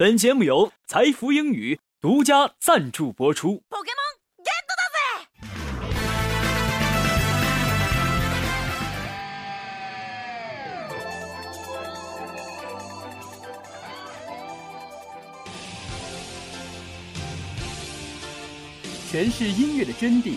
[0.00, 3.62] 本节目由财富英语独家赞助播出。
[19.10, 20.36] 全是音乐的真谛，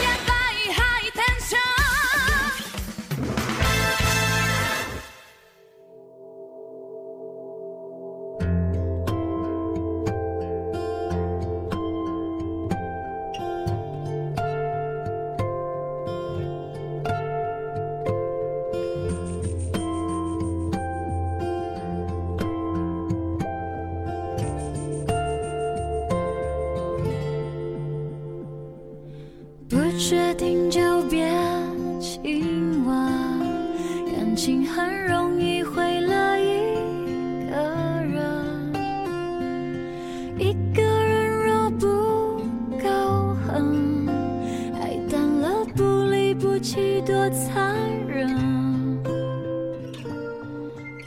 [30.01, 31.31] 决定就别
[31.99, 32.95] 亲吻，
[34.11, 37.55] 感情很容易毁了一个
[38.03, 38.73] 人。
[40.39, 41.85] 一个人若不
[42.81, 44.07] 够狠，
[44.81, 48.27] 爱淡了不离不弃多残忍。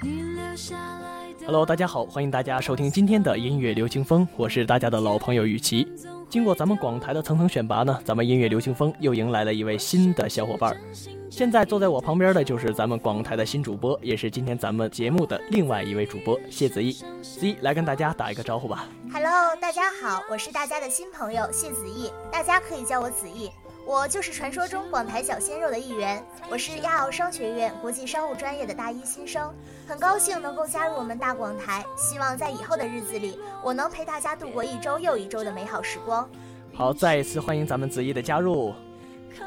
[0.03, 1.47] 你留下来的。
[1.47, 5.85] Hello，大家好，欢迎大家收听今天的音乐流行风，我是大家的老朋友雨琦。
[6.35, 10.77] 经过咱们广台的层层选拔呢，咱们音乐流行风又迎来了一位新的小伙伴。
[11.31, 16.91] 现在坐在我旁边的就是咱们广台的新主播，也是今天咱们节目的另外一位主播谢子毅。
[17.23, 18.89] 子毅来跟大家打一个招呼吧。
[19.13, 23.49] Hello，大家好，我是大家的新朋友谢子毅，大家可以叫我子毅。
[23.87, 29.55] 我就是传说中广台小鲜肉的一员，我是亚奥商学院国际商务专业的大一新生，
[29.87, 36.27] 很高兴能够加入我们大广台，希望在以后的日子里，我能陪大家度过一周又一周的美好时光。
[36.73, 38.73] 好，再一次欢迎咱们子怡的加入，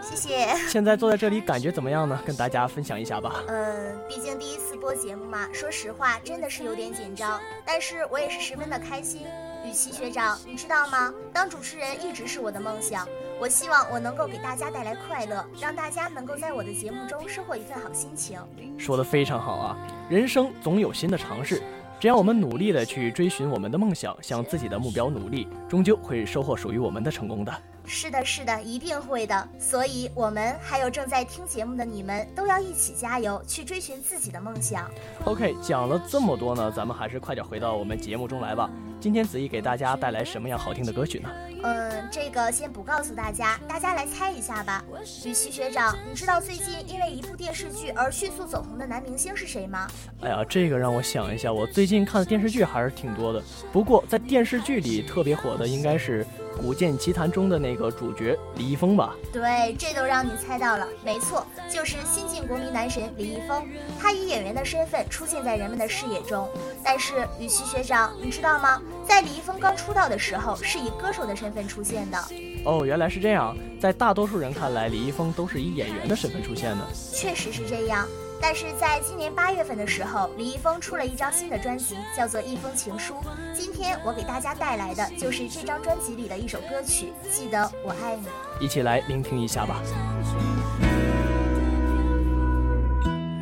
[0.03, 0.56] 谢谢。
[0.70, 2.22] 现在坐在这里感觉怎么样呢？
[2.24, 3.42] 跟大家分享一下吧。
[3.47, 9.26] 嗯，毕竟第一次播节目嘛，说实话真的是有点紧张，但是我也是十分的开心。
[9.66, 11.12] 雨琦学长，你知道吗？
[11.34, 13.06] 当主持人一直是我的梦想。
[13.40, 18.40] 我希望我能够给大家带来快乐，让大家能够在我的节目中收获一份好心情。
[18.80, 19.78] 说的非常好啊！
[20.09, 21.62] 人生总有新的尝试，
[22.00, 27.53] 只要我们努力的去追寻我们的梦想，向自己的目标努力，终究会收获属于我们的成功的。
[27.86, 29.47] 是的，是的，一定会的。
[29.59, 34.90] 所以，我们还有正在听节目的你们，都要一起加油，去追寻自己的梦想。
[35.26, 38.68] OK，讲了这么多呢，咱们还是快点回到我们节目中来吧。
[39.00, 41.30] 今天子怡给大家带来什么样好听的歌曲呢？
[41.63, 44.84] 嗯，这个先不告诉大家，大家来猜一下吧。
[45.25, 49.88] 雨琦学长，你知道最近因为一部电视剧而迅速走红的男明星是谁吗？
[50.22, 53.44] 哎呀，这个让我想一下，我最近看的电视剧还是挺多的。
[53.72, 56.23] 不过在电视剧里特别火的应该是。
[56.57, 59.16] 《古剑奇谭》中的那个主角李易峰吧？
[59.31, 63.66] 对，这都让你猜到了，没错，就是新晋国民男神李易峰。
[64.00, 66.50] 他以演员的身份出现在人们的视野中。
[66.84, 68.81] 但是雨琦学长，你知道吗？
[69.07, 72.17] 在李易峰刚出道的时候，是以歌手的身份出现的。
[72.66, 73.56] 哦，原来是这样。
[73.79, 76.88] 在大多数人看来，李易峰都是以演员的身份出现的。
[77.13, 78.07] 确实是这样。
[78.40, 83.14] 但是在今年八月份的时候，李易峰出了一张新的专辑，叫做《一封情书》。
[83.53, 88.26] 今天我给大家带来的就是这张专辑里的一首歌曲，《记得我爱你》。
[88.62, 89.81] 一起来聆听一下吧。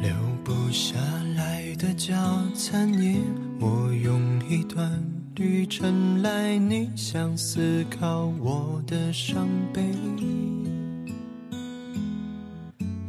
[0.01, 0.11] 留
[0.43, 0.95] 不下
[1.35, 2.15] 来的叫
[2.55, 3.21] 残念，
[3.59, 5.03] 我用一段
[5.35, 9.81] 旅程来逆向思考我的伤悲。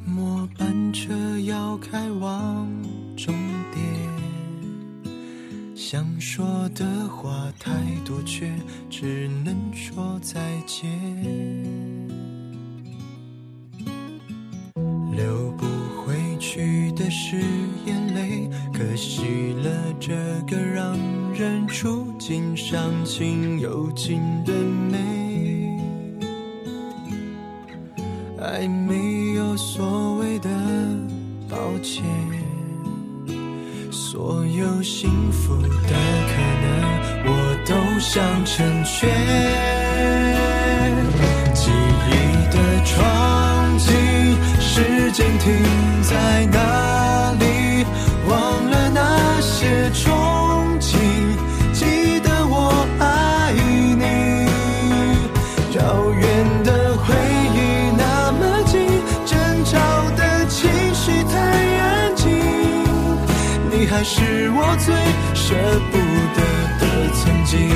[0.04, 1.12] 末班车
[1.46, 2.68] 要开往
[3.16, 3.32] 终
[3.72, 3.84] 点，
[5.76, 7.70] 想说的话太
[8.04, 8.50] 多，却
[8.90, 10.90] 只能说再见。
[15.14, 15.64] 流不
[16.02, 17.36] 回去的是
[17.84, 19.70] 眼泪，可惜了
[20.00, 20.16] 这
[20.48, 20.98] 个让
[21.32, 24.96] 人触景伤情又情的美。
[28.40, 29.05] 暧昧
[34.86, 35.74] 幸福的可
[36.62, 36.70] 能，
[37.26, 37.30] 我
[37.66, 39.10] 都想成全。
[41.52, 41.72] 记
[42.06, 42.12] 忆
[42.54, 43.90] 的窗景，
[44.60, 45.44] 时间停
[63.84, 64.94] 还是我最
[65.34, 65.54] 舍
[65.90, 65.98] 不
[66.34, 66.40] 得
[66.80, 67.68] 的曾经。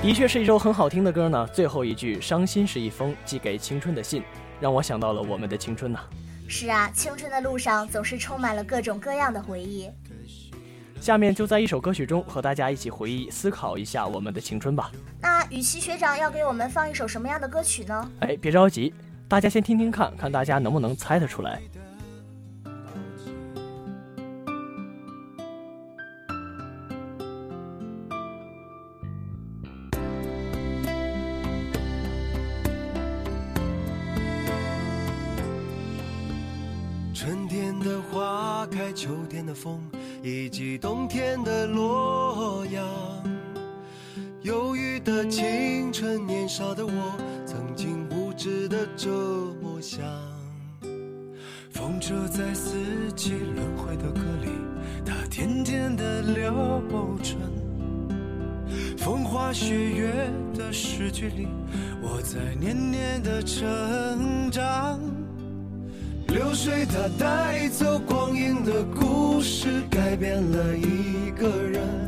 [0.00, 1.46] 的确是一首很好听的歌呢。
[1.52, 4.22] 最后一句“伤心是一封寄给青春的信”，
[4.60, 5.98] 让我想到了我们的青春呐。
[6.48, 9.90] 是啊，青春的路上总是充满了各种各样的回忆。
[10.98, 14.90] 下面就在一首歌曲中和大家一起回忆、思考一下我们的青春吧。
[15.20, 18.10] 那雨琦学长要给我们放一首什么样的歌曲呢？
[18.20, 18.94] 哎，别着急，
[19.28, 21.60] 大家先听听看，看大家能不能猜得出来。
[37.12, 39.78] 春天的花开秋天的风，
[40.22, 42.82] 以及冬天的洛阳。
[44.42, 47.18] 忧郁的青春，年少的我，
[48.38, 49.10] 曾经无知的这
[49.60, 50.00] 么想。
[51.70, 52.76] 风车在四
[53.16, 54.48] 季轮回的歌里，
[55.04, 56.80] 它甜甜的流
[57.20, 57.36] 转。
[58.96, 61.48] 风花雪月的诗句里，
[62.00, 65.00] 我在年年的成长。
[66.28, 72.07] 流水它带走光阴的故事，改变了一个人。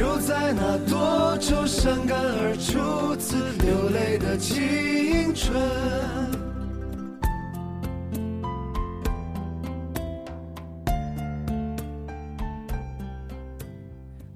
[0.00, 5.60] 就在那多愁善感而初次流泪的青春。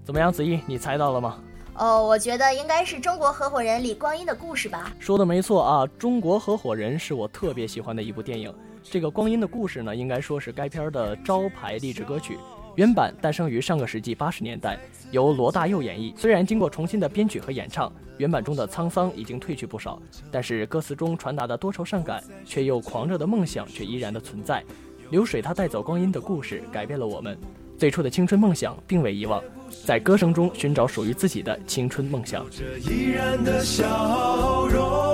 [0.04, 1.38] 怎么样，子毅，你猜到了吗？
[1.76, 4.92] 哦，我觉得应该是中国合伙人李光阴的故事吧。
[4.98, 8.54] 说的没错啊，中国合伙人是我特别喜欢的一部电影。
[8.82, 12.36] 这个光阴的故事呢，应该说是该片的招牌励志歌曲。
[12.76, 14.76] 原版诞生于上个世纪八十年代，
[15.12, 16.12] 由罗大佑演绎。
[16.16, 20.00] 虽然经过重新的编曲和演唱，原版中的沧桑已经褪去不少，
[20.30, 24.64] 但是歌词中传达的多愁善感却又狂热的梦想却依然的存在。
[25.10, 27.38] 流水它带走光阴的故事，改变了我们。
[27.78, 29.40] 最初的青春梦想并未遗忘，
[29.84, 32.44] 在歌声中寻找属于自己的青春梦想。
[32.80, 35.13] 依然的笑容，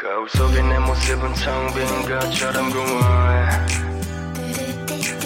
[0.00, 3.50] 거울 속의 내 모습은 텅빈 것처럼 공허해.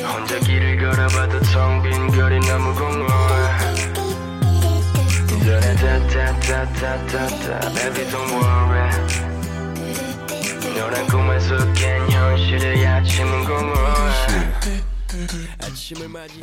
[0.03, 3.75] 혼자 길을 걸어봐도 텅 빈 거리 너무 공허해.
[5.45, 8.91] 전에 다다다다다다 Baby don't worry.
[10.77, 14.94] 너란 꿈에서 깬 현실의 아침은 공허해.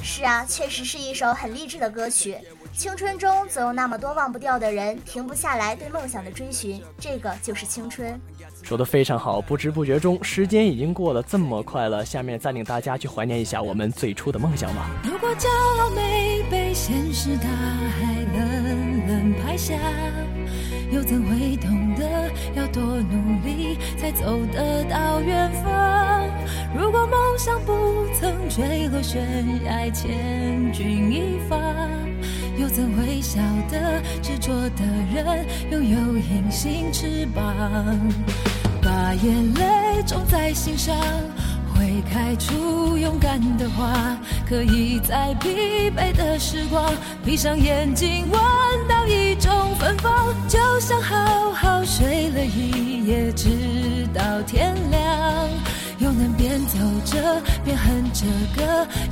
[0.01, 2.37] 是啊，确实是一首很励志的歌曲。
[2.73, 8.19] 青春中总有那么多忘不掉的人，停不下来对梦想的追寻，这个就是青春。
[8.63, 12.05] 说的非常好，不知不觉中，时间已经过了这么快了。
[12.05, 14.89] 下面再领大家去怀念一下我们最初的梦想吧。
[15.03, 15.49] 如果骄
[15.79, 19.75] 傲没被现实大海冷冷拍下，
[20.91, 26.25] 又怎会懂得要多努力才走得到远方？
[29.01, 31.57] 悬崖，千钧一发。
[32.57, 33.39] 又怎会晓
[33.71, 37.43] 得执着的人拥有隐形翅膀？
[38.81, 40.95] 把眼泪种在心上，
[41.73, 44.17] 会开出勇敢的花。
[44.47, 46.93] 可以在疲惫的时光，
[47.25, 48.39] 闭上眼睛闻
[48.87, 49.95] 到一种芬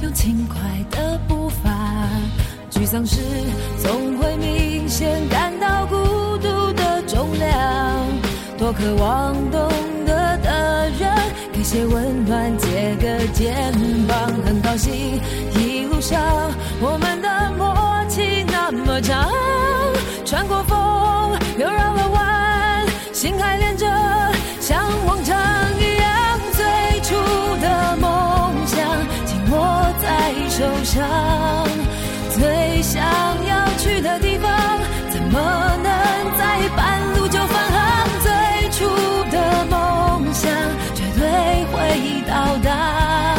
[0.01, 0.57] 用轻快
[0.91, 1.69] 的步伐。
[2.71, 3.21] 沮丧时，
[3.81, 5.95] 总会明显感到孤
[6.37, 7.49] 独的重量。
[8.57, 9.69] 多渴望懂
[10.05, 11.11] 得的人，
[11.51, 13.71] 给些温暖，借个肩
[14.07, 14.31] 膀。
[30.89, 31.07] 上。
[32.31, 33.03] 最想
[33.45, 34.49] 要去的地方，
[35.11, 38.07] 怎么能在半路就返航？
[38.21, 38.31] 最
[38.71, 38.85] 初
[39.29, 40.49] 的梦想
[40.95, 41.21] 绝对
[41.71, 43.37] 会到达，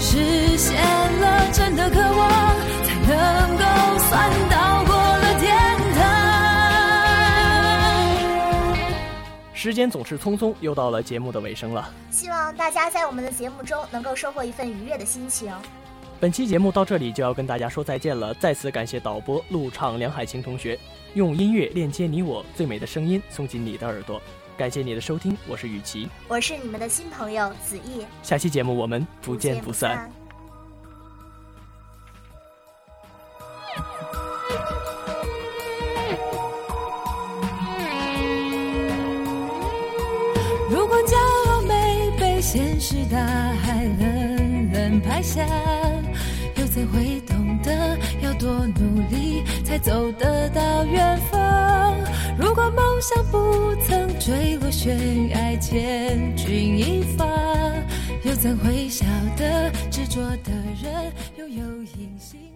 [0.00, 0.74] 实现
[1.20, 2.28] 了真的渴望，
[2.82, 3.64] 才能够
[4.08, 5.48] 算到过了天
[5.94, 6.00] 堂。
[9.52, 11.88] 时间总是匆匆，又到了节目的尾声了。
[12.10, 15.52] 希望大家在我们的节目中能够收获一份愉悦的心情。
[16.20, 20.78] 本期节目到这里就要跟大家说再见了，再次感谢导播陆畅、梁海清同学，
[21.14, 24.20] 用音乐链接你我，最美的声音送进你的耳朵。
[24.54, 28.04] 感谢你的收听，我是雨琦，我是你们的新朋友子毅。
[28.22, 30.12] 下期节目我们不见不散。
[40.68, 41.16] 如果骄
[41.48, 43.88] 傲没被现实大海
[45.22, 45.46] 下，
[46.56, 46.70] 又。
[46.70, 51.96] 怎会懂得要多努力才走得到远方？
[52.38, 57.26] 如果梦想不曾坠落悬崖，千钧一发，
[58.22, 59.04] 又怎会晓
[59.36, 62.49] 得执着的人拥有隐形？